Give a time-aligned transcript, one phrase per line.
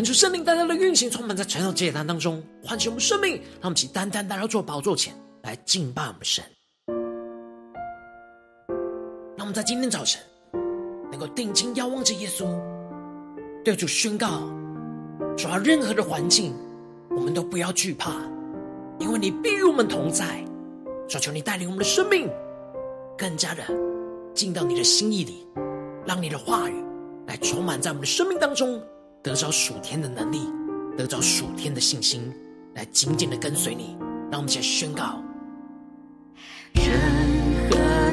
[0.00, 6.42] 恳求圣灵单单的运行，充满在晨祷祭坛当中，唤醒我们生命，让我们起单单来到做宝座前来敬拜我们神。
[9.36, 10.18] 让我们在今天早晨
[11.10, 12.46] 能够定睛仰望着耶稣，
[13.62, 14.40] 对主宣告：
[15.36, 16.54] 主要任何的环境，
[17.10, 18.10] 我们都不要惧怕，
[19.00, 20.42] 因为你必与我们同在。
[21.10, 22.26] 求求你带领我们的生命，
[23.18, 23.62] 更加的
[24.32, 25.46] 进到你的心意里，
[26.06, 26.84] 让你的话语
[27.26, 28.82] 来充满在我们的生命当中。
[29.22, 30.48] 得着属天的能力，
[30.96, 32.32] 得着属天的信心，
[32.74, 33.96] 来紧紧的跟随你。
[34.30, 35.22] 让我们现在宣告：
[36.72, 38.09] 任何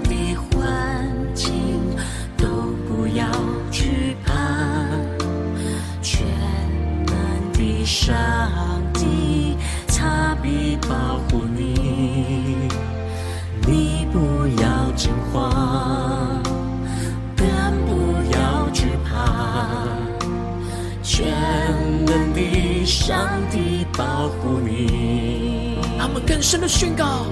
[23.00, 23.16] 上
[23.52, 27.28] 帝保护你，他们更深的宣告：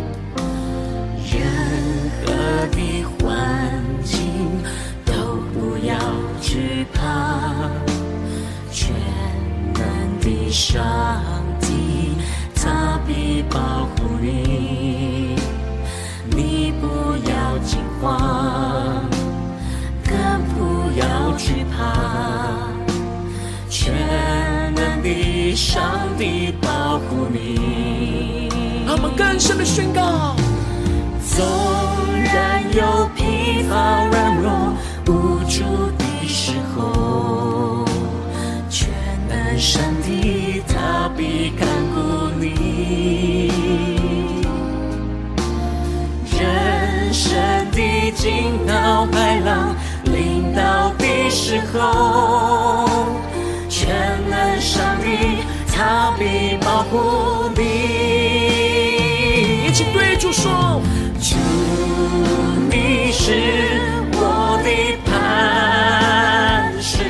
[1.31, 1.41] 任
[2.21, 2.31] 何
[2.71, 4.21] 的环境
[5.03, 5.13] 都
[5.53, 5.97] 不要
[6.39, 7.69] 惧怕，
[8.71, 8.93] 全
[9.73, 9.83] 能
[10.21, 10.71] 的上
[11.59, 12.15] 帝
[12.55, 15.35] 他必保护你，
[16.29, 16.87] 你不
[17.27, 19.09] 要惊慌，
[20.05, 20.15] 更
[20.53, 21.75] 不要惧怕。
[23.67, 23.93] 全
[25.55, 25.81] 上
[26.17, 28.49] 帝保护你，
[28.85, 30.35] 他们更深的宣告：
[31.33, 31.45] 纵
[32.21, 34.51] 然有疲乏、软弱、
[35.07, 35.63] 无助
[35.97, 37.85] 的时候，
[38.69, 38.89] 全
[39.29, 43.49] 能上帝他必看顾你。
[46.37, 47.31] 人生
[47.71, 52.94] 的惊涛骇浪临到的时候。
[55.75, 57.61] 他必保护你。
[59.67, 60.81] 一起对主说：
[61.21, 61.35] 主，
[62.71, 63.33] 你是
[64.13, 64.69] 我的
[65.05, 65.11] 磐
[66.81, 67.03] 石；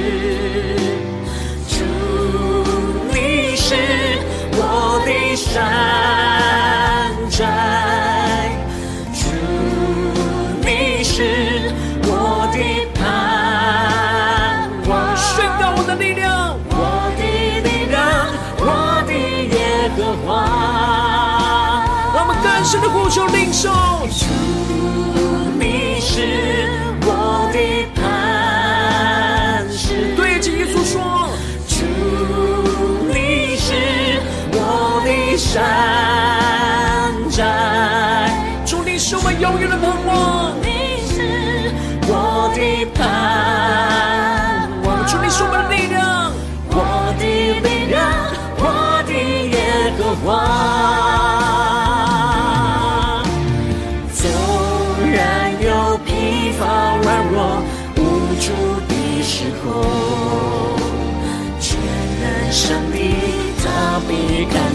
[1.70, 1.84] 主，
[3.14, 3.76] 你是
[4.54, 5.54] 我的山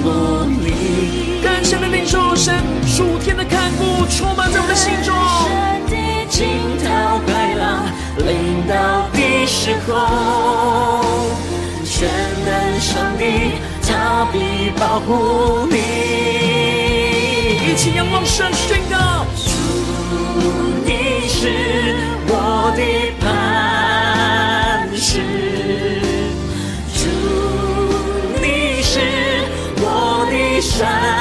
[0.02, 1.40] 顾你。
[1.42, 5.14] 更深的领受神属天的看顾，充满在我的心中。
[5.44, 5.50] 神
[5.86, 5.96] 的
[6.28, 6.38] 惊
[6.78, 7.86] 涛骇浪
[8.18, 9.90] 临到的时候，
[11.84, 12.08] 全
[12.44, 15.76] 能上帝他必保护你。
[17.66, 19.24] 一起仰望神宣告。
[19.36, 19.48] 主
[20.84, 22.80] 你是我的
[30.80, 31.19] 的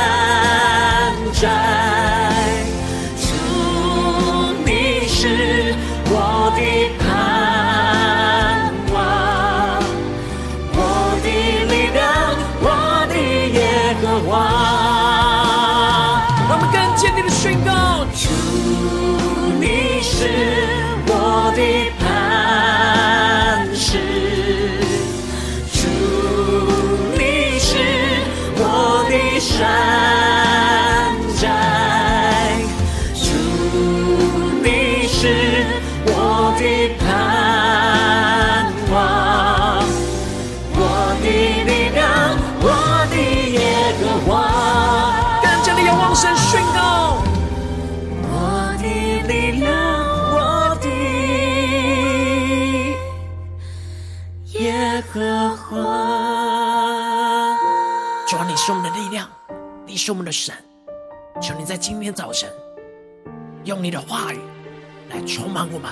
[55.11, 55.75] 和华，
[58.27, 59.27] 主啊，你是我们的力量，
[59.87, 60.53] 你是我们的神。
[61.41, 62.47] 求你在今天早晨，
[63.63, 64.39] 用你的话语
[65.09, 65.89] 来充满我们，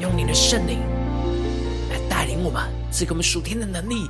[0.00, 0.80] 用你的圣灵
[1.90, 2.60] 来带领我们，
[2.90, 4.08] 赐给我们属天的能力，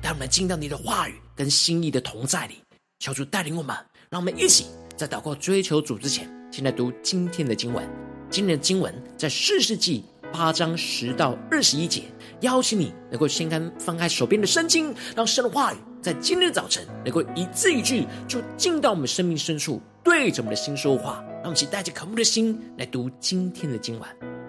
[0.00, 2.62] 带我们进到你的话语跟心意的同在里。
[3.00, 3.76] 求主带领我们，
[4.08, 4.66] 让我们一起
[4.96, 7.84] 在祷告追求主之前，先来读今天的经文。
[8.30, 12.04] 今天的经文在四世纪八章十到二十一节。
[12.42, 21.24] 邀请你能够先看翻开手边的圣经，让神的话语在今天的早晨能够一字一句就进到我们生命深处，对着我们的心说话。
[21.42, 24.41] 让我们一起带着渴慕的心来读今天的经文。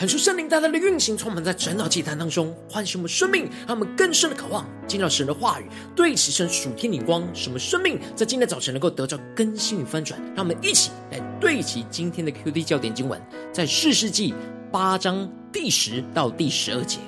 [0.00, 10.18] 看出圣灵大大的运行，充满在整祷祭坛当中，唤醒我们生命，让我们更深的渴望进到神的话语，对齐神属天灵光，使我们生命在今天早晨能够得到更新与翻转。
[10.34, 13.20] 让我们一起来对齐今天的 QD 焦点经文，
[13.52, 14.32] 在四世纪
[14.72, 16.98] 八章第十到第十二节。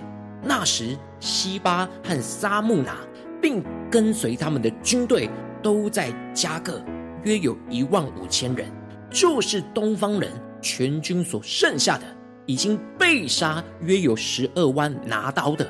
[0.43, 2.99] 那时，西巴和撒木拿，
[3.41, 5.31] 并跟随他们的军队，
[5.63, 6.79] 都在加各，
[7.25, 8.71] 约有一万五千人，
[9.11, 10.31] 就是东方人
[10.61, 12.05] 全军所剩下的。
[12.47, 15.67] 已经被杀约有十二万拿刀的，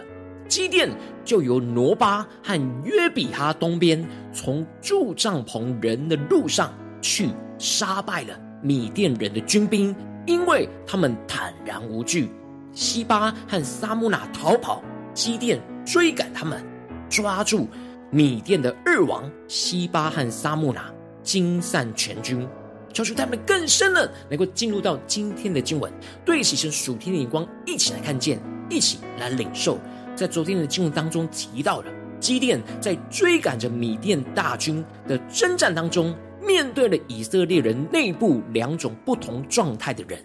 [0.48, 0.88] 基甸
[1.24, 9.94] 就由挪巴和约比哈东边，从住帐篷人的路上去杀败了米甸人的军兵，
[10.26, 12.30] 因为他们坦然无惧。
[12.72, 16.64] 西巴和撒慕拿逃跑，基甸追赶他们，
[17.10, 17.68] 抓住
[18.10, 20.90] 米甸的二王西巴和撒慕拿，
[21.22, 22.48] 惊散全军。
[22.92, 25.92] 求出他们更深的能够进入到今天的经文，
[26.24, 29.78] 对齐神属天的眼光，一起来看见，一起来领受。
[30.14, 31.86] 在昨天的经文当中提到了，
[32.20, 40.22] 基甸在追赶着米甸大军的征战当中，面对了以色列人内部两种不同状态的人。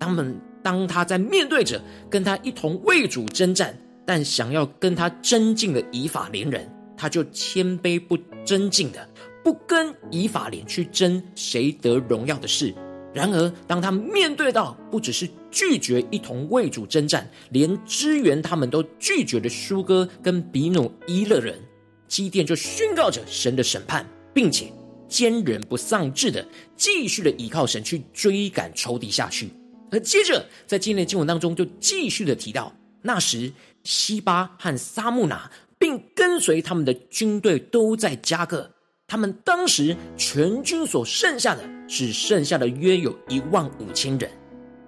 [0.00, 9.08] 他们当他在面对着跟他一同为主征战，但想要跟他争竞的以法莲人，他就谦卑不争竞的。
[9.42, 12.74] 不跟以法莲去争谁得荣耀的事。
[13.14, 21.58] 然而，当他面对到不只是拒绝一同为主征战，连支援他们都拒绝的书哥跟比努伊勒人，
[22.06, 24.70] 基甸就宣告着神的审判，并且
[25.08, 29.48] 坚忍不丧志的继续的依靠神去追赶仇敌下去。
[29.90, 33.50] 而接着在今天的经文当中，就继续的提到，那时
[33.84, 38.70] 西巴和撒木拿，并跟随他们的军队都在迦个。
[39.10, 44.30] 他们当时全军所剩下的，只剩下了约有一万五千人，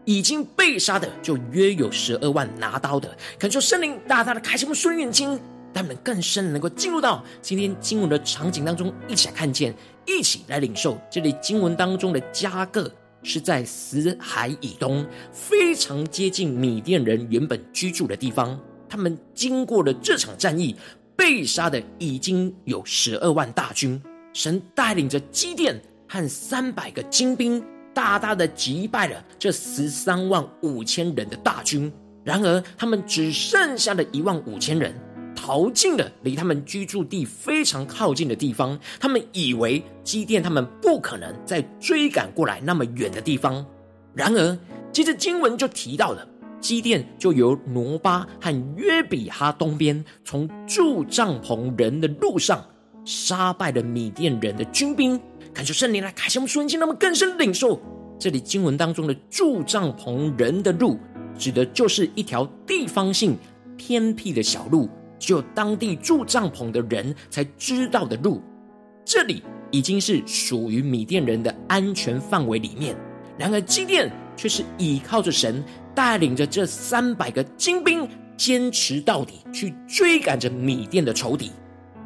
[0.05, 3.17] 已经被杀的就约有十二万拿刀的。
[3.39, 5.31] 恳求圣灵大大的开启我们双眼睛，
[5.73, 9.75] 让我们更深能够进入到今天经文的场景当中，一起来看见，
[10.05, 11.01] 一起来领受。
[11.11, 18.61] 这里经文当中的加个是在死海以东，非常接近米甸人原本居住的地方。
[18.87, 20.77] 他们经过了这场战役，
[21.17, 23.99] 被杀的已经有十二万大军。
[24.33, 31.93] 神带领着基甸和三百个精兵，大大的击败了这十三万五千人的大军。
[32.23, 34.95] 然而，他们只剩下了一万五千人，
[35.35, 38.79] 逃进了离他们居住地非常靠近的地方。
[39.01, 43.65] 他们以为基甸他们不可能再追赶过来那么远的地方。
[44.15, 44.59] 然而，
[44.93, 46.27] 接着经文就提到了
[46.61, 52.65] 基甸就由挪巴和约比哈东边，从住帐篷人的路上。
[53.05, 55.21] 杀败了米甸人的军兵，
[55.53, 57.81] 感谢圣灵来开启我们属灵，让我们更深领受
[58.19, 60.99] 这里经文当中的住帐篷人的路，
[61.39, 63.37] 指的就是一条地方性
[63.77, 64.89] 偏僻的小路，
[65.19, 68.43] 只有当地住帐篷的人才知道的路。
[69.05, 72.95] 这里已经是属于米甸人的安全范围里面，
[73.39, 75.65] 然而基甸却是倚靠着神，
[75.95, 81.51] 带领着这三百个精兵，坚持到底，去追赶着米甸的仇敌。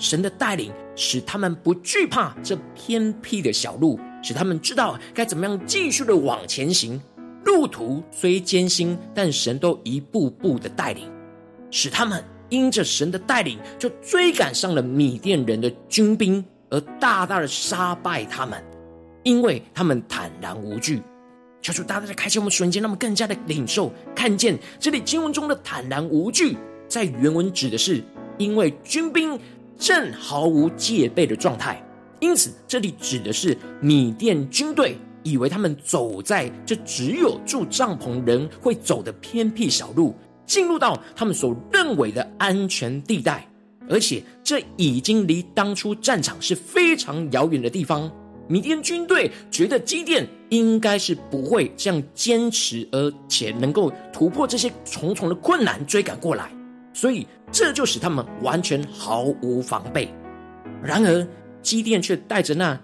[0.05, 7.01] 神的带领使他们不惧怕这偏僻的小路，使他们知道该怎么样继续的往前行。
[7.43, 11.11] 路途虽艰辛，但神都一步步的带领，
[11.71, 18.63] 使他们因着神的带领，就追赶上了米甸人的军兵，而大大的杀败他们，
[19.23, 21.03] 因为他们坦然无惧。
[21.63, 28.03] 求主大大的开启我们瞬间，让我们更加的领受看见这里经文中的坦然无惧，在原文指的是
[28.37, 29.39] 因为军兵。
[29.79, 31.83] 正毫无戒备的状态，
[32.21, 40.15] 因此这里指的是米甸军队以为他们走在这只有住帐篷人会走的偏僻小路，
[40.47, 43.49] 进入到他们所认为的安全地带，
[43.89, 48.11] 而且这已经离当初战场是非常遥远的地方。
[48.47, 56.51] 米甸军队觉得基甸应该是不会这样坚持，而且能够突破这些重重的困难追赶过来。
[56.93, 60.13] 所以这就使他们完全毫无防备。
[60.83, 61.27] 然而
[61.63, 62.77] 基甸却带着那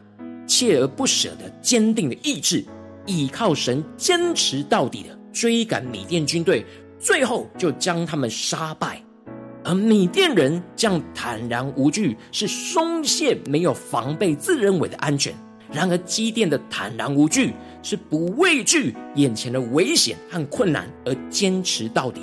[0.47, 2.65] 锲而不舍的坚定的意志，
[3.05, 6.65] 倚靠神，坚持到底的追赶米甸军队，
[7.01, 9.03] 最后就将他们杀败。
[9.65, 15.35] 而米甸人这样坦然无惧，是松懈没有防备，自认为的安全。
[15.73, 22.23] 然而基甸的坦然无惧，是不畏惧眼前的危险和困难，而坚持到底。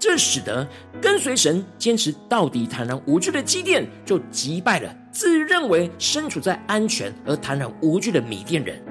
[0.00, 0.66] 这使得
[0.98, 8.82] 跟随神、坚持到底、坦然无惧的基甸，就击败了自认为身处在安全而坦然无惧的米甸人。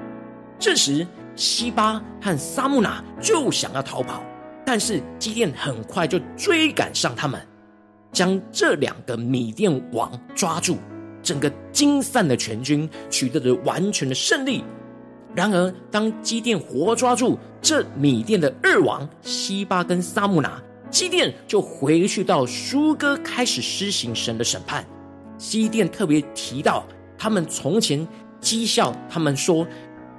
[0.56, 4.22] 这时，西巴和萨木拿就想要逃跑，
[4.64, 7.44] 但是基甸很快就追赶上他们，
[8.12, 10.78] 将这两个米甸王抓住，
[11.24, 14.62] 整个惊散的全军，取得了完全的胜利。
[15.34, 24.84] 然而，当基甸活抓住这米甸的二王西巴跟萨木拿，基甸就回去到书歌，开始施行神的审判。
[25.38, 26.84] 基甸特别提到，
[27.16, 28.06] 他们从前
[28.40, 29.66] 讥笑他们说，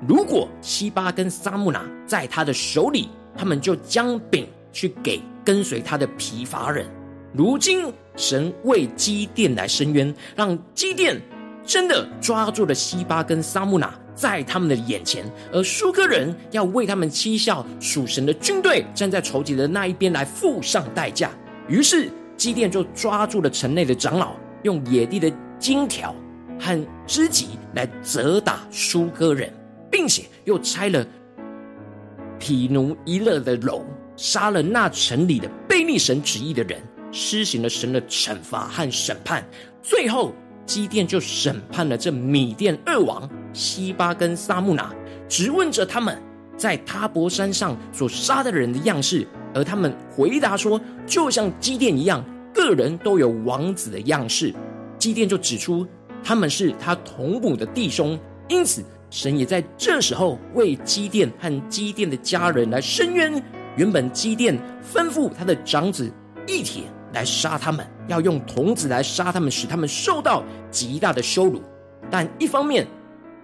[0.07, 6.85] 如果西巴跟萨木拿在他的手里，他们就将饼去给跟随他的疲乏人。
[7.33, 11.21] 如今神为基甸来伸冤，让基甸
[11.65, 13.93] 真的抓住了西巴跟撒慕拿。
[14.13, 21.31] 在他们的眼前，而书歌人要为他们讥笑属神的军队站在仇敌的那一边来付上代价。
[21.67, 26.13] 于是基甸就抓住了城内的长老，用野地的金条
[26.59, 29.51] 和荆棘来责打书歌人，
[29.89, 31.03] 并且又拆了
[32.37, 33.83] 毗努伊勒的楼，
[34.17, 36.79] 杀了那城里的悖逆神旨意的人，
[37.11, 39.43] 施行了神的惩罚和审判。
[39.81, 40.35] 最后。
[40.71, 44.95] 基甸就审判了这米甸二王西巴跟撒木拿，
[45.27, 46.17] 质问着他们
[46.55, 54.55] 在他伯山上所杀的人的样式，而他们回答说，就像基甸一样，个人都有王子的样式。
[54.97, 55.85] 基甸就指出
[56.23, 63.43] 他们是他同母的弟兄，因此神也在这时候为基甸和基甸的家人来伸冤。
[63.75, 64.57] 原本基甸
[64.89, 66.09] 吩咐他的长子
[66.47, 66.83] 易铁。
[67.13, 71.61] 来杀他们，要用童子来杀他们，使他们受到极大的羞辱。
[72.09, 72.87] 但一方面，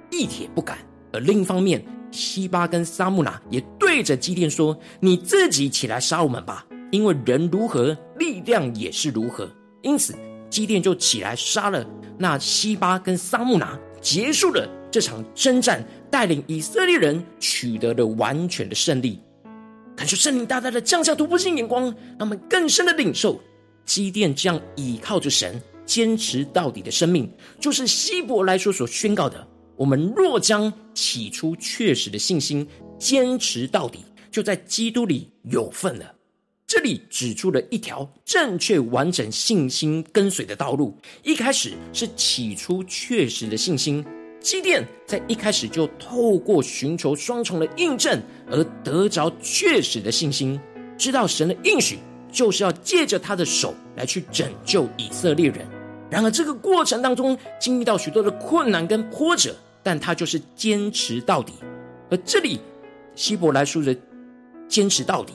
[0.09, 0.77] 易铁不敢；
[1.13, 9.49] 而另一方面，西巴跟撒慕拿也对着基甸说：“你自己起来杀我们吧，因为人如何，力量也是如何。”
[9.83, 10.15] 因此，
[10.49, 11.85] 基甸就起来杀了
[12.17, 19.21] 那西巴跟撒慕拿，结束了这场征战，带领以色列人取得了完全的胜利。
[19.95, 23.39] 感谢圣灵大大的降下突破性眼光，让我们更深的领受。
[23.87, 27.27] 基甸这样倚靠着神，坚持到底的生命，
[27.59, 29.47] 就是希伯来书所宣告的：
[29.77, 32.67] 我们若将起初确实的信心
[32.99, 36.13] 坚持到底，就在基督里有份了。
[36.67, 40.95] 这里指出了一条正确完整信心跟随的道路。
[41.23, 44.05] 一开始是起初确实的信心，
[44.41, 48.21] 基甸在一开始就透过寻求双重的印证
[48.51, 50.59] 而得着确实的信心，
[50.97, 51.99] 知道神的应许。
[52.31, 55.65] 就是要借着他的手来去拯救以色列人。
[56.09, 61.53] 然而，这个过程当中经历到许多的困难跟波折，但他就是坚持到底。
[62.09, 62.59] 而这里
[63.15, 63.95] 希伯来书的
[64.67, 65.33] 坚持到底，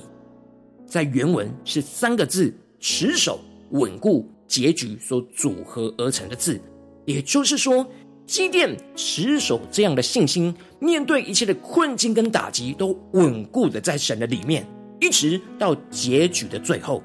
[0.87, 6.59] 在原文是三个字：持守、稳固、结局所组合而成的字。
[7.05, 7.87] 也就是说，
[8.27, 14.67] 积淀持守这样的信心，面对一切的困境跟打击，都稳固的在神的里面。
[15.03, 17.03] 一直到结局的最后，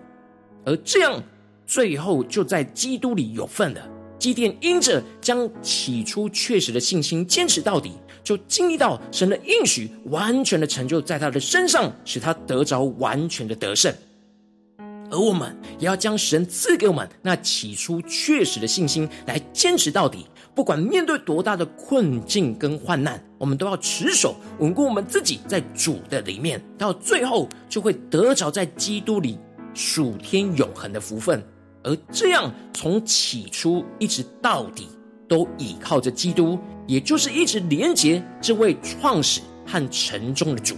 [0.63, 1.19] 而这样
[1.65, 3.81] 最后就在基督里有份了。
[4.19, 13.91] 基甸因着将起初确实的信心坚持到底，就经历到神的应许完全的成就在他的身上，使他得着完全的得胜。
[15.09, 20.27] 而我们也要将神赐给我们那起初确实的信心来坚持到底。
[20.57, 29.37] 不管面对多大的困境跟患难，我们都要持守、稳固我们自己在主的里面，到最后就会得着在基督里
[29.75, 31.39] 属天永恒的福分。
[31.83, 34.87] 而这样从起初一直到底，
[35.27, 40.73] 都倚靠着基督，也就是一直连接这位创始和成终的主，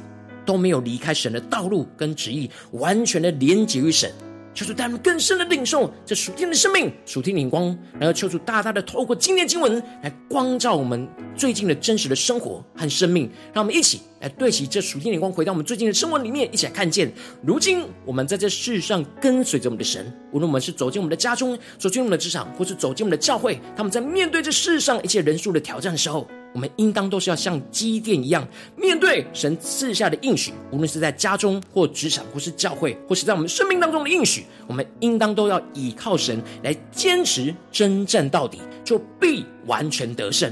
[0.45, 4.11] 都没有离开神的道路跟旨意，完全的连接于神。
[4.53, 11.07] 求主带我们更深的领受这属天的生命、属天领光，然后求主大大的透过今天经文来光照我们
[11.39, 17.09] 最近的真实的生活和生命，让我们一起来对齐这属天灵光，回到我们最近的生活里面，一起来看见，
[17.41, 26.27] 如今我们在这世上跟随着我们的神，无论我们是走进我们的家中、走进我们的职场，或是走进我们的教会，他们在面对这世上一切人数的挑战的时候。
[26.51, 40.51] 我们应当都是要像基甸一样，面对神赐下的应许，无论是在家中或职场，或是教会，或是在我们生命当中的应许，我们应当都要倚靠神来坚持征战到底，就必完全得胜。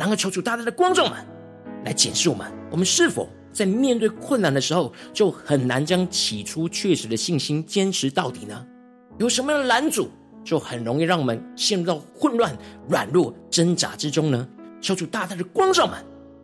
[0.00, 1.18] 然后求主大大的光照们
[1.84, 8.66] 来检视我们，我们是否在面对困难的时候，就很难将起初确实的信心坚持到底呢？
[9.18, 10.08] 有什么样的拦阻，
[10.42, 12.56] 就很容易让我们陷入到混乱、
[12.88, 14.48] 软弱、挣扎之中呢？
[14.80, 15.98] 求主大大的光照们，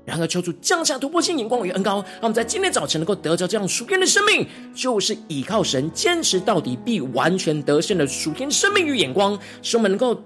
[0.04, 10.22] 然而求主降下突破性眼光与恩膏，让我们在今天早晨能够得着这样属天的生命，就是倚靠神坚持到底，必完全得胜的属天生命与眼光，使我们能够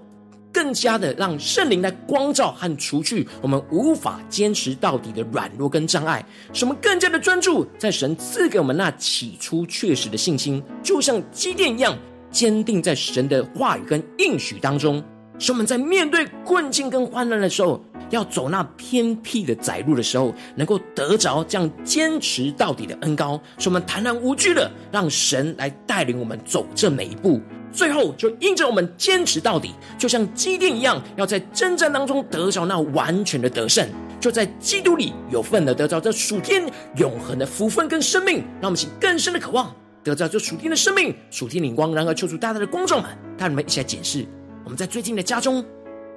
[0.53, 11.97] 更加的让圣灵来光照和除去我们无法坚持到底的软弱跟障碍，使我们更加的专注在神赐给我们那起初确实的信心，就像基甸一样，
[12.29, 15.03] 坚定在神的话语跟应许当中。
[15.39, 27.41] 使我们在面对困境跟患难的时候，要走那偏僻的窄路的时候，能够得着这样坚持到底的恩膏，使我们坦然无惧的让神来带领我们走这每一步。
[27.71, 33.87] 最后，就因着我们坚持到底，就像基甸一样，要在征战当中得着那完全的得胜，
[34.19, 38.37] 就在基督里有份的得着这属天永恒的福分跟生命。
[38.59, 41.93] 让我们请更深的渴望得着这属天的生命、属天灵光。
[41.93, 44.25] 然而，求主大大的光照们，带你们一起来检视。
[44.63, 45.63] 我们在最近的家中、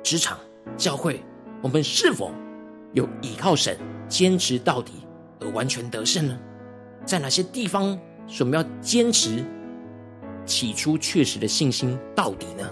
[0.03, 0.39] 职场、
[0.77, 1.23] 教会，
[1.63, 2.33] 我们是否
[2.93, 3.77] 有倚靠神、
[4.09, 4.93] 坚持到底
[5.41, 6.39] 而完全得胜呢？
[7.07, 9.45] 在哪些地方是我们要坚持
[10.47, 12.69] 起初确实的信心到底呢？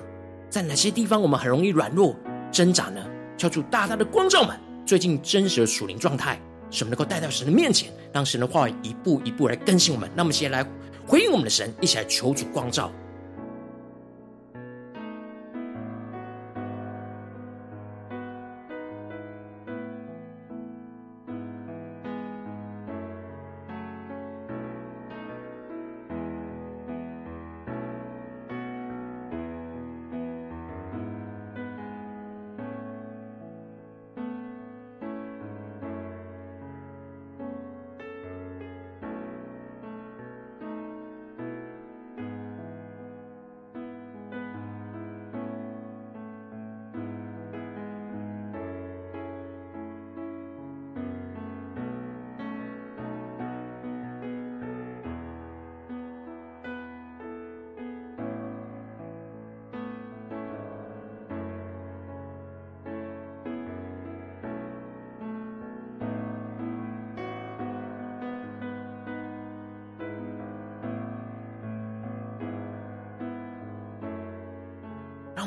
[0.51, 2.15] 在哪些地方我们很容易软弱
[2.51, 3.03] 挣扎呢？
[3.39, 10.09] 求主大大的光照们，最近真实的属灵状态，什么能够带到神的面前，让神的话语一步一步来更新我们。
[10.15, 10.65] 那么，先来
[11.07, 12.93] 回应我们的神，一起来求主光照。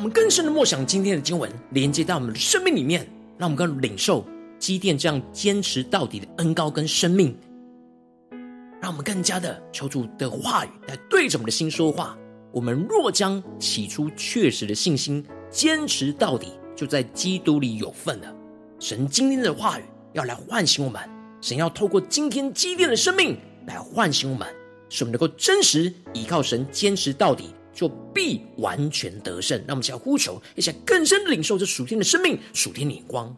[0.05, 3.07] 们更深的默想今天的经文，连接到我们的生命里面，
[3.39, 4.23] 让我们更领受
[4.59, 7.35] 基甸这样坚持到底的恩膏跟生命，
[8.79, 12.15] 让我们更加的求主的话语来对着我们的心说话。
[12.51, 18.31] 我们若将起初确实的信心坚持到底，就在基督里有份了。
[18.79, 21.01] 神今天的话语要来唤醒我们，
[21.41, 24.47] 神要透过今天基甸的生命来唤醒我们，
[24.87, 27.55] 使我们能够真实依靠神，坚持到底。
[27.75, 29.55] 就必完全得胜。
[29.67, 33.35] 让我们想要呼求，也想更深的领受这属天的生命、属天的光。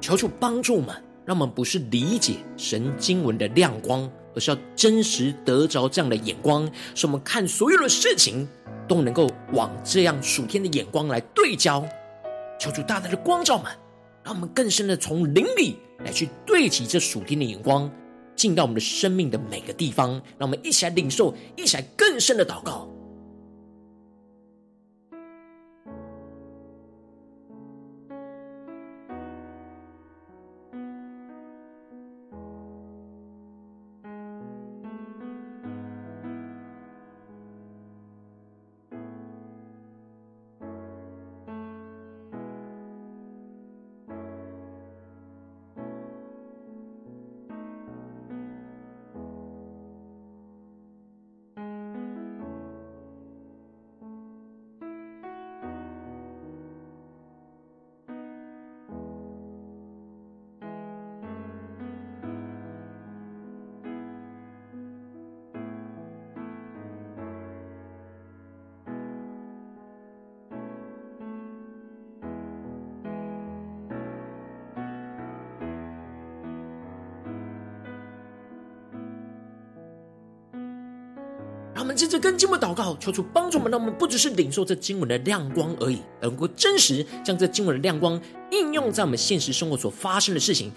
[0.00, 0.88] 求主帮助我们，
[1.24, 8.48] 让我们不是理解神经文的亮光，而是要真实得着这样的眼光，使我们看所有的事情。
[8.88, 11.86] 都能够往这样属天的眼光来对焦，
[12.58, 13.72] 求主大大的光照们，
[14.24, 17.90] 让我们更深的从灵里来去对齐这属天的眼光，
[18.34, 22.86] 进到我们的生命的每个地方，让我们一起来领受，一起来更深的祷告。
[82.02, 90.72] 接着跟经文祷告，求主帮助我们，让我们不只是领受这经文的亮光而已，能够真实将这经文的亮光应用在我们现实生活所发生的事情，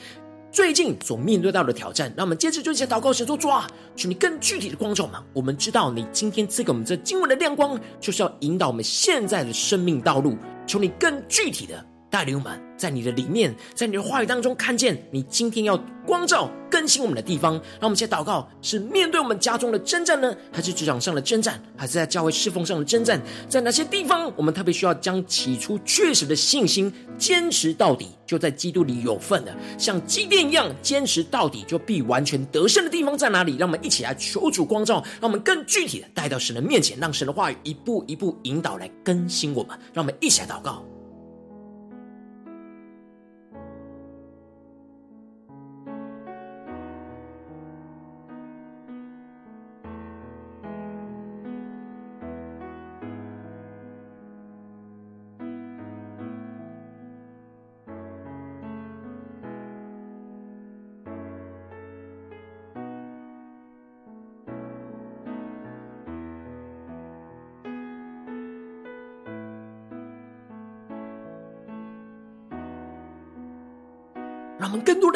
[0.52, 2.14] 最近所面对到的挑战。
[2.16, 5.24] 让我们接着就一起祷告，神说主啊，求你更具体的光照嘛。
[5.34, 10.38] 我们知道你今天赐给我们这经文的亮光，就是要引导我们现在的生命道路。
[10.68, 11.84] 求你更具体的。
[12.16, 17.56] 带领我们，在你的里面，在你的话语当中看见你今天要光照更新我们的地方。
[17.56, 23.22] 让我们先祷告：是面对我们家中的征战呢，还是职场上的征战，还是在教会侍奉上的征战？
[23.50, 28.08] 在哪些地方我们特别需要将起初确实的信心坚持到底？
[28.26, 33.58] 就在基督里有份的，像基甸一样坚持到底，就必完全得胜的地方在哪里？
[33.58, 39.78] 让我们一起来求主光照，让我们更具体的带到神的面前，让神的话语一步一步引导来更新我们。
[39.94, 40.82] 让我们一起来祷告。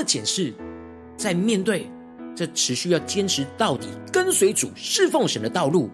[0.09, 0.51] 检视，
[1.15, 1.87] 在面对
[2.35, 5.87] 这持续要坚持到底、跟随主、侍奉神的道路，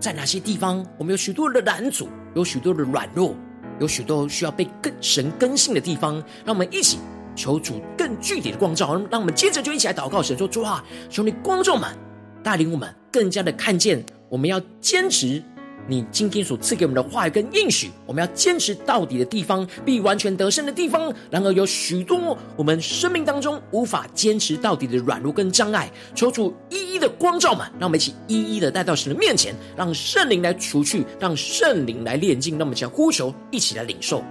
[0.00, 3.36] 在哪些地方我们有许多的拦阻，有许多的软弱，
[3.78, 6.14] 有许多需要被更神更新的地方。
[6.44, 6.98] 让我们一起
[7.36, 9.00] 求主更具体的光照。
[9.08, 11.96] 让我们接着就一起来祷告神说：主啊，求你光照们，
[12.42, 15.40] 带领我们更加的看见，我们要坚持。
[15.88, 21.12] 你今天所赐给我们的话语跟应许，我们要坚持到底的地方，必完全得胜的地方。
[21.30, 32.58] 然而有许多我们生命当中无法坚持到底的软弱跟障碍，求主一一的光照们，让我们一起一一的带到神的面前，让圣灵来除去，让圣灵来炼净。
[32.58, 34.22] 让我们一起呼求，一起来领受。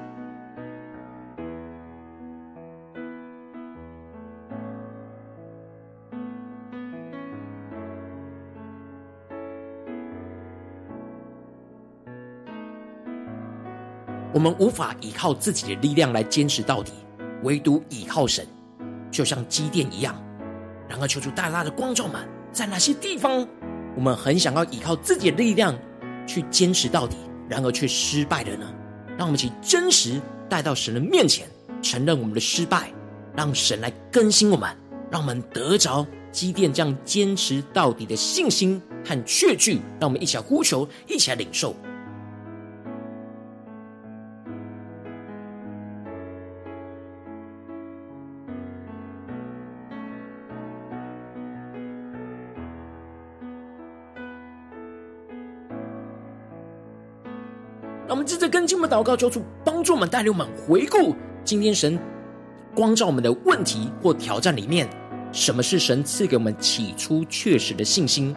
[14.34, 16.94] 我们无法依靠自己的力量来坚持到底，
[17.44, 18.48] 唯独依靠神，
[19.12, 20.16] 就像基甸一样。
[20.88, 23.48] 然而，求主大大的光照们，在哪些地方
[23.96, 25.78] 我们很想要依靠自己的力量
[26.26, 27.18] 去坚持到底，
[27.50, 28.74] 然而却失败了呢？
[29.18, 31.48] 让我们一起真实带到神的面前，
[31.82, 32.92] 承认我们的失败，
[33.36, 34.70] 让神来更新我们，
[35.12, 39.82] 让我们得着基甸这样坚持到底的信心和确据。
[40.00, 41.76] 让我们一起来呼求，一起来领受。
[58.12, 61.98] 让我们接着跟进我们祷告，求主帮助我们，带领我们回顾今天神
[62.76, 64.86] 光照我们的问题或挑战里面，
[65.32, 68.36] 什么是神赐给我们起初确实的信心？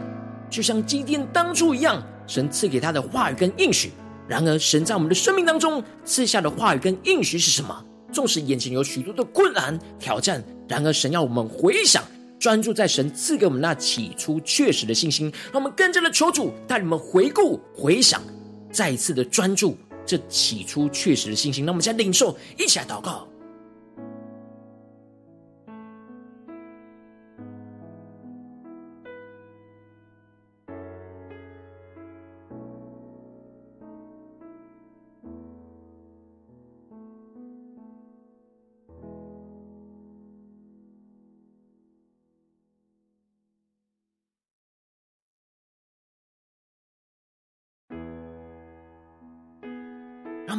[0.48, 3.90] 就像基甸当初一样，神赐给他的话语跟应许。
[4.28, 7.84] 然而，神在我们的生命当中赐下的话语跟应许是什么？
[8.12, 12.00] 纵使眼前有许多的困难挑战，然而神要我们回想，
[12.38, 15.32] 专注在神赐给我们那起初确实的信心。
[15.52, 18.22] 让我们更加的求主带领我们回顾回想。
[18.74, 21.64] 再一次的专注，这起初确实的信心。
[21.64, 23.26] 那我们现在领受，一起来祷告。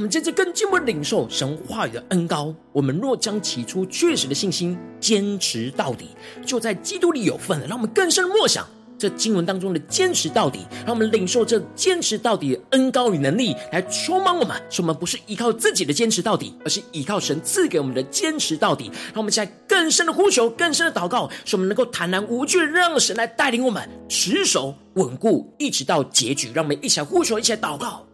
[0.06, 2.54] 们接着更进一步领受神话语的恩膏。
[2.72, 6.10] 我们若将起初确实的信心坚持到底，
[6.46, 7.66] 就在基督里有份了。
[7.66, 8.68] 让我们更深默想
[9.00, 14.56] 这经文当中的坚持到底，让我们领受这坚持到底的恩膏与能力来充满我们。
[14.70, 18.86] 使我们不是依靠自己的坚持到底，而是依靠神赐给我们的坚持到底。
[19.08, 26.52] 让我们现在更深的呼求，更深的祷告，使我们能够坦然无惧，让神来带领我们持守稳固，一直到结局。
[26.54, 28.06] 让我们一起来呼求，一起来祷告。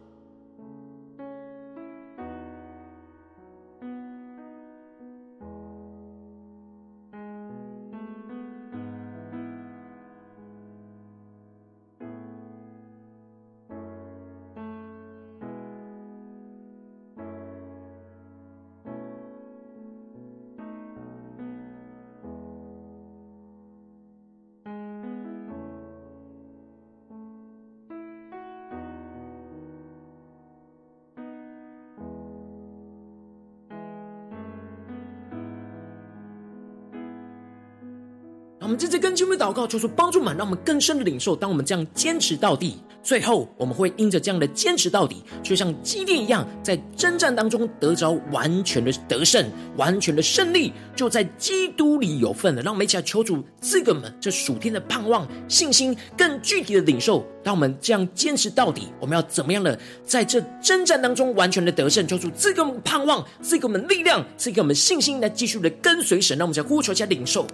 [39.41, 41.35] 祷告，求主帮助我们，让我们更深的领受。
[41.35, 49.43] 当我们这样坚持到底，最后，我们会因着这样的坚持到底，就像基甸一样，在征战当中得着完全的得胜、
[49.77, 52.61] 完全的胜利，就在基督里有份了。
[52.61, 57.25] 让我们一起来求主赐给我们这属天的盼望、信心，更具体的领受。
[57.43, 59.75] 当我们这样坚持到底，我们要怎么样的
[60.05, 62.07] 在这征战当中完全的得胜？
[62.07, 66.37] 求主赐给我们盼望，赐给我们力量，赐给我们信心，来继续的跟随神。
[66.37, 67.47] 让我们再呼求一下领受。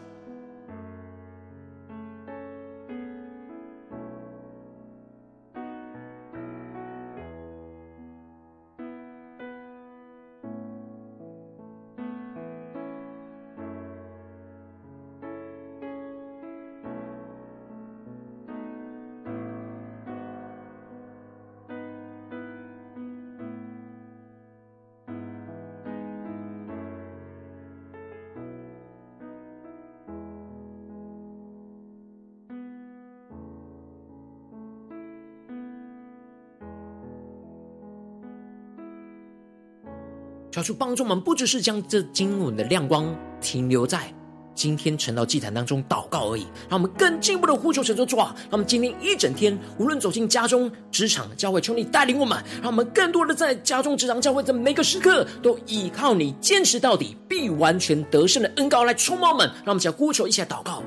[40.57, 44.11] 求主帮助我们，不只是将这经文的亮光停留在
[44.55, 48.33] 今天晨祷祭坛当中祷告而已，让我们更进一步的呼求神作主啊！
[48.45, 59.47] 让我们今天一整天，无论走进家中、职场、教会，求你带领我们，让我们更多的在家中、职场、教会的每个时刻，都依靠你坚持到底，必完全得胜的恩膏来充满我们。
[59.57, 60.81] 让我们一起呼求，一起来祷告。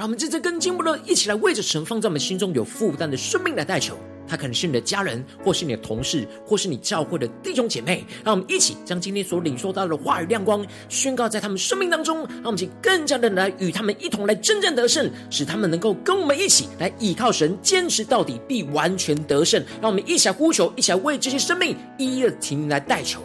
[0.00, 3.98] 让我们在这更进一步的，一起来为着神放在我们心中有负担的生命来代求。
[4.26, 8.02] 他可能是你的家人，或是你的同事，或是你教会的弟兄姐妹。
[8.24, 12.20] 让我们一起将今天所领受到的话语亮光宣告在他们生命当中。
[12.36, 19.62] 让我们一起更加的来与他们一同来征战得胜，使他们能够跟我们一起来倚靠神，坚持到底，必完全得胜。
[19.82, 23.20] 让我们一起来呼求，一起来为这些生命一一的提名来代求。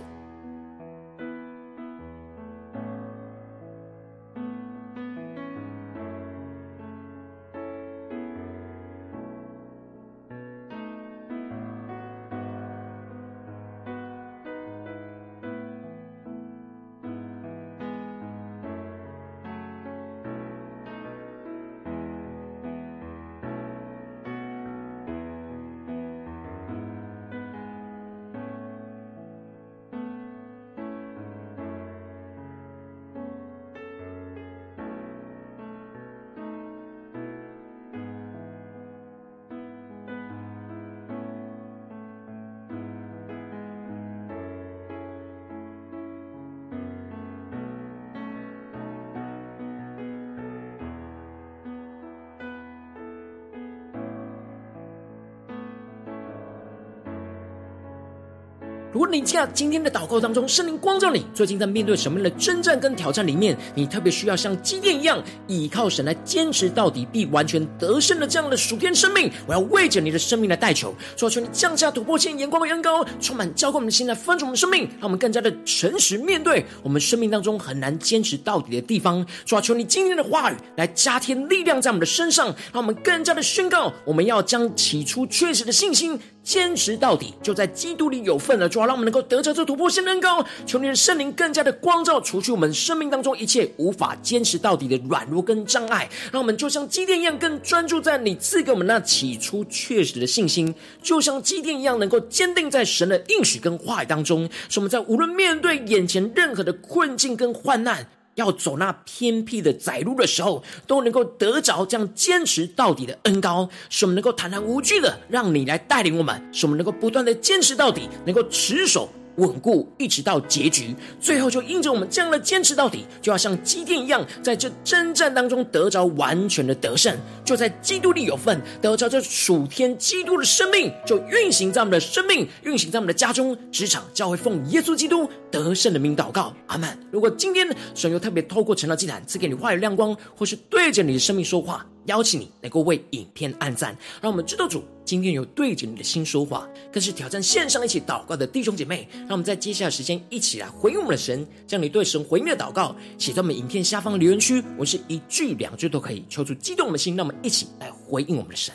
[59.22, 79.26] 今天的祷告当中，圣灵光照你，最近在面对什么样的征战跟挑战里面，你特别需要像基甸一样，倚靠神来坚持到底，必完全得胜的这样的属天生命，我要为着你的生命来代求，求求你降下突破性眼光的恩膏，充满浇灌我们的心来分盛我们的生命，让我们更加的诚实面对我们生命当中很难坚持到底的地方。
[79.46, 88.70] 主，求你今天的话语来加添力量在我们的身上，让我们更加的宣告，我们要将起初确实的信心坚持到底，就在基督里有份了。
[88.70, 119.10] 主啊，让我们能够得着这突破性的恩膏，求你的圣灵更加的光照，除去我们生命当中一切无法坚持到底的软弱跟障碍，让我们就像基甸一样，更专注在你赐给我们那起初确实的信心，就像基甸一样，能够坚定在神的应许跟话语当中，使我们在无论面对眼前任何的困境跟患难，要走那偏僻的窄路的时候，都能够得着这样坚持到底的恩高，使我们能够坦然无惧的让你来带领我们，使我们能够不断的坚持到底，能够持守。
[119.38, 136.98] 稳固一直到结局，最后就因着我们这样的坚持到底，就要像基甸一样，在这征战当中得着完全的得胜，就在基督里有份，得着这属天基督的生命，就运行在我们的生命，运行在我们的家中、职场、教会，奉耶稣基督得胜的名祷告，阿门。
[137.12, 141.86] 如果今天神又特别透过成了祭坛赐给你话语亮光，或是对着你的生命说话。
[142.06, 149.08] 邀请你能够为影片按赞，让我们知道主今天有对着你的心说话，更是挑战线上一起祷告的弟兄姐妹。
[149.14, 158.74] 让我们在接下来时间一起来回应我们的神，将你对神回应的祷告写在我们影片下方留言区，我是一句两句都可以，抽出激动的心，让我们一起来回应我们的神。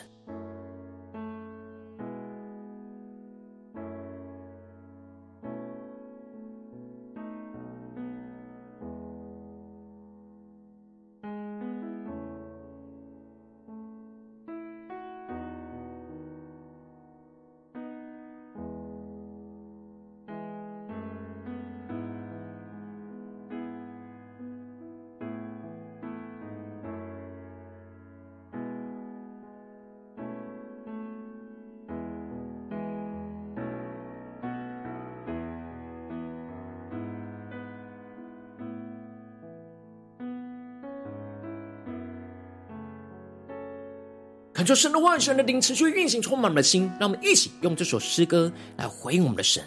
[44.71, 46.89] 求神的话语、神的灵持续运行，充满我们的心。
[46.97, 49.61] 让我们一起用这首诗歌来回应我们的神，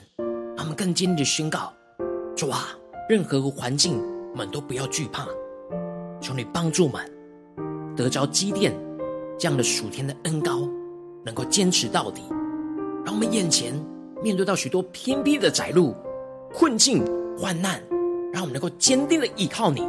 [0.57, 1.70] 让我们更坚定的宣告：
[2.34, 2.68] 主啊，
[3.07, 4.00] 任何环境
[4.32, 5.26] 我们都不要惧怕，
[6.22, 7.05] 求你帮助我们
[7.94, 8.72] 得着积淀
[9.38, 10.66] 这样的属天的恩膏，
[11.22, 12.22] 能够坚持到底。
[13.05, 13.74] 让我们眼前
[14.22, 15.94] 面对到许多偏僻的窄路、
[16.50, 17.05] 困境、
[17.36, 17.78] 患难，
[18.32, 19.86] 让我们能够坚定的依靠你，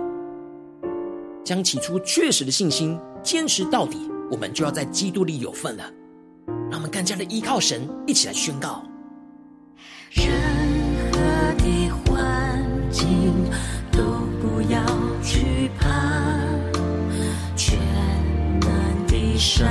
[1.41, 4.11] 将起初确实的信心坚持到底。
[4.31, 5.83] 我们就要在基督里有份了，
[6.69, 8.83] 让我们更加的依靠神，一起来宣告。
[10.11, 10.25] 任
[11.11, 11.19] 何
[11.57, 13.33] 的环境
[13.91, 14.01] 都
[14.41, 14.83] 不要
[15.21, 15.87] 惧怕，
[17.55, 17.77] 全
[18.61, 19.67] 能的上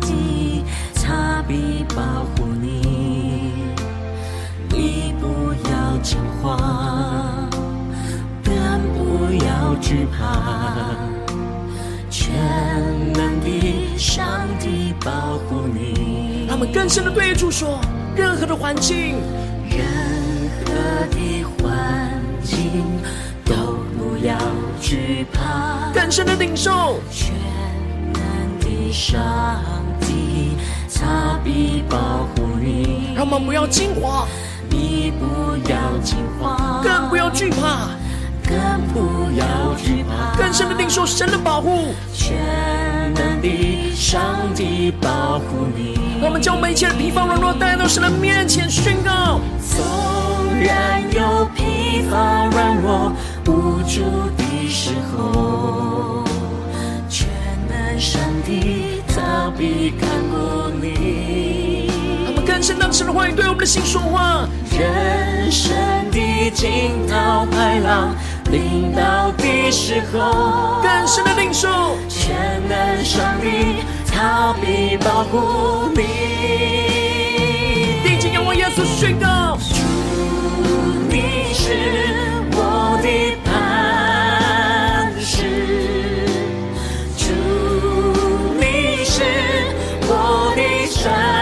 [0.00, 0.64] 帝
[0.94, 3.52] 他必保护你，
[4.70, 7.48] 你不要惊慌，
[8.42, 8.54] 更
[8.94, 11.07] 不要惧怕。
[13.98, 15.10] 上帝保
[15.48, 17.80] 护你，他们更深的对主说：
[18.14, 19.16] 任何的环境，
[19.68, 20.72] 任何
[21.10, 22.84] 的环境
[23.44, 23.54] 都
[23.98, 24.38] 不要
[24.80, 25.90] 惧怕。
[25.92, 27.34] 更深的领受，全
[28.12, 28.22] 能
[28.60, 29.20] 的上
[30.00, 30.56] 帝
[30.94, 33.14] 他必保护你。
[33.16, 34.28] 让我们不要惊慌，
[34.70, 37.88] 你不要惊慌，更不要惧怕。
[38.48, 38.56] 更
[38.94, 42.34] 不要惧怕，更深的领受神的保护，全
[43.12, 44.22] 能的上
[44.54, 45.98] 帝保护你。
[46.22, 49.38] 我们将我们一切的疲乏软弱带到神的面前宣告。
[49.60, 49.84] 纵
[50.58, 53.12] 然有疲乏软弱
[53.46, 54.00] 无助
[54.38, 56.24] 的时候，
[57.08, 57.28] 全
[57.68, 61.90] 能上帝他必看顾你。
[62.26, 64.48] 我们更深的神的话语对我们的心说话。
[64.78, 65.76] 人生
[66.10, 68.14] 的惊涛骇浪。
[68.50, 71.68] 临到的时候，更深的领受，
[72.08, 72.34] 全
[72.68, 76.02] 能上帝，他必保护你。
[78.02, 79.74] 定睛仰望耶稣宣告，主，
[81.10, 81.72] 你是
[82.52, 85.36] 我的磐石，
[87.16, 87.26] 主，
[88.58, 89.22] 你是
[90.06, 91.37] 我的山。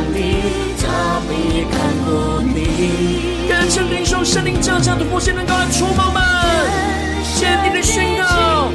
[0.00, 0.18] 能上帝
[0.80, 2.08] 他必看顾
[2.40, 3.48] 你。
[3.48, 6.22] 更深领受圣灵降下的复兴能够来触摸们，
[7.36, 8.70] 坚定的宣告。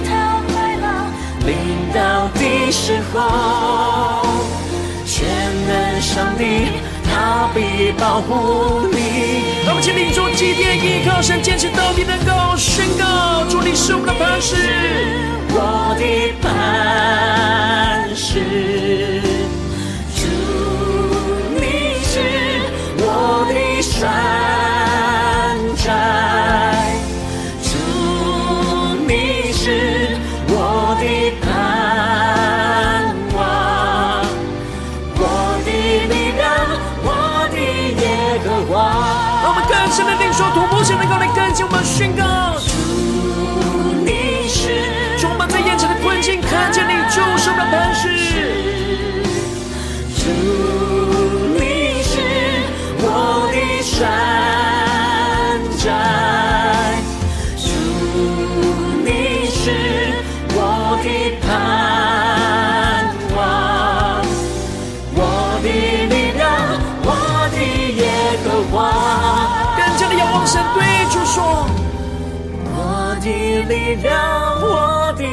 [1.45, 1.55] 临
[1.93, 4.26] 到的时候，
[5.05, 5.26] 全
[5.67, 8.97] 能上帝他必保护你。
[9.65, 14.55] 让我们请领受基甸依靠神坚持到底，能够宣告：主，你是我的磐石，
[15.49, 18.39] 我的磐石；
[23.88, 24.74] 我
[73.68, 75.24] 力量，我的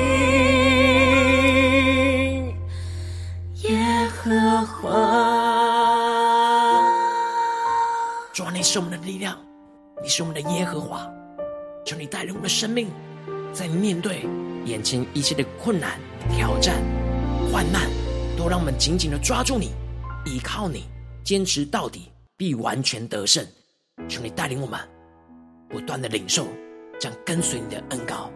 [3.68, 4.90] 耶和华。
[8.32, 9.36] 主啊，你是我们的力量，
[10.02, 11.06] 你是我们的耶和华。
[11.84, 12.88] 求你带领我们的生命，
[13.52, 14.24] 在面对
[14.64, 15.98] 眼前一切的困难、
[16.30, 16.82] 挑战、
[17.52, 17.82] 患难，
[18.36, 19.72] 都让我们紧紧的抓住你，
[20.24, 20.84] 依靠你，
[21.22, 23.46] 坚持到底，必完全得胜。
[24.08, 24.80] 求你带领我们，
[25.68, 26.46] 不断的领受，
[27.02, 28.30] 将跟随你的恩膏。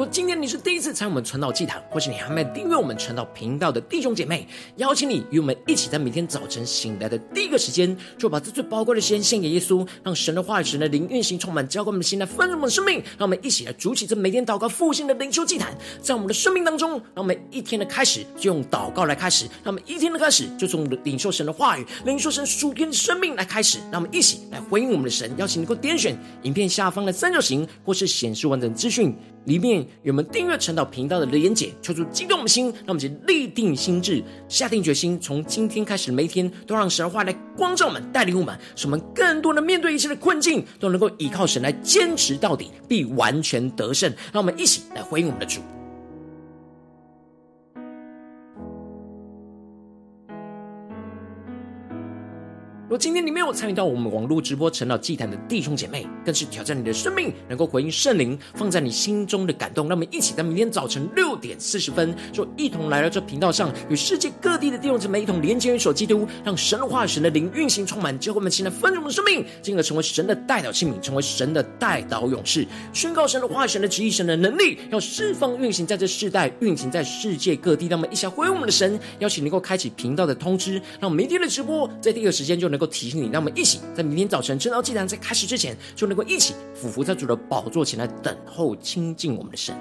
[0.00, 12.94] 如果今天你是第一次参与我们传道祭坛，或是你还没订阅我们传道频道的弟兄姐妹，邀请你与我们一起在每天早晨醒来的第一个时间，就把这最宝贵的时间献给耶稣，让神的话语、神的灵运行充满，浇灌我们的心来丰盛我们的生命。
[13.18, 23.78] 让我们一起来筑起这每天祷告复兴的灵修祭坛，在我们的生命当中，让我们一天的开始就用祷告来开始，让我们一天的开始就从领受神的话语、领受神属天的生命来开始。
[23.92, 29.14] 让我们一起来回应我们的神，邀请你给我点选影片下方的三角形，或是显示完整资讯。
[29.44, 44.12] 里面有我们订阅陈导频道的连结，求助激动的心，让我们就立定心智，下定决心，从今天开始，每一天都让神话来光照我们，带领我们，使我们更多的面对一切的困境，都能够依靠神来坚持到底，必完全得胜。
[44.32, 45.60] 让我们一起来回应我们的主。
[52.90, 59.86] 若今天你没有参与到我们网络直播晨祷祭坛的弟兄姐妹，更是挑战你的生命，能够回应圣灵放在你心中的感动。
[59.88, 77.86] 让我们一起在明天早晨六点四十分，就一同来到这频道上，与世界各地的弟兄姊妹一同连接、元首基督，让神的话、神的灵运行充满，结果我们现在丰盛的生命，进而成为神的代表器皿，成为神的代祷勇士，宣告神的话、神的旨意、神的能力，要释放运行在这世代，运行在世界各地。
[77.86, 82.79] 让我们一起回应我们的神，邀请能够开启频道的通知，让明天的直播在第一个时间就能。
[82.80, 89.76] 能够提醒你，让我们一起在明天早晨晨祷祭坛在开始之前，就能够一起俯伏在主的宝座前来等候亲近我们的神。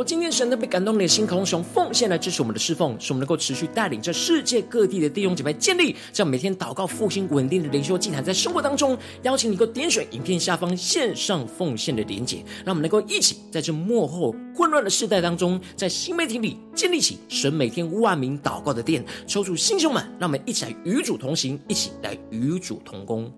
[0.00, 23.30] 我今天神的被感动，的心渴望用奉献来支持我们的侍奉，使我们能够持续带领着世界各地的弟兄姐妹建立这样每天祷告复兴稳定的灵修祭坛，在生活当中，邀请你能够点选影片下方线上奉献的连结，让我们能够一起在这幕后混乱的世代当中，在新媒体里建立起神每天万名祷告的殿，抽出心胸们，让我们一起来与主同行，一起来与主同工。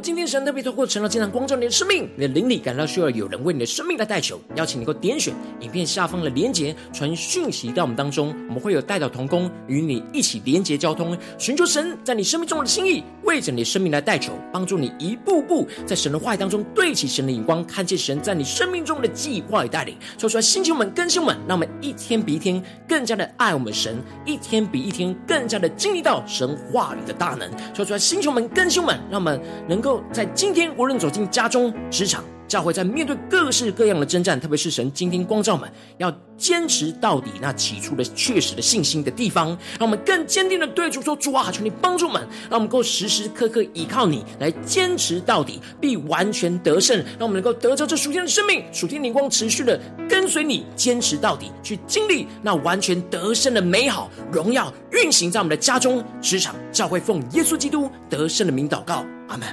[0.00, 19.96] 今天神特别透过成了，经常光照你的生命，你的灵里感到需要有人为你的生命来代求，邀请你能够点选影片下方的连结，传讯息到我们当中，我们会有代祷同工与你一起连结交通，寻求神在你生命中的心意，为着你的生命来代求，帮助你一步步在神的话语当中对齐神的眼光，看见神在你生命中的计划与带领。
[20.16, 27.50] 说出来，星球们、更新们，让我们一天比一天更加的爱我们神，一天比一天更加的经历到神话语的大能。
[27.74, 30.02] 说出来，星球们、更新们，让我们能能够。
[30.12, 46.96] 在今天，无论走进家中、职场、教会，在面对各式各样的征战，特别是神今天光照们，要坚持到底那起初的确实的信心的地方，让我们更坚定的对主说：“主啊，求你帮助我们，让我们够时时刻刻依靠你来坚持到底，必完全得胜。
[47.18, 49.78] 让我们能够得着这属天的生命、属天灵光，持续的
[50.08, 59.46] 跟随你，坚持到底，去经历那完全得胜的美好荣耀运行在我们的家中、职场、教会，奉耶稣基督得胜的名祷告，阿门。”